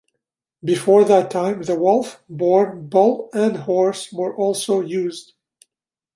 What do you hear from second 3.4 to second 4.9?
horse were also